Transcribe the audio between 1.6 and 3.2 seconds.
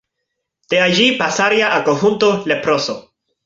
a conjunto "Leproso".